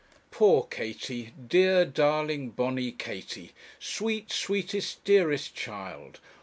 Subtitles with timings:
[0.31, 1.31] Poor Katie!
[1.47, 3.51] dear, darling, bonny Katie!
[3.77, 6.19] sweet sweetest, dearest child!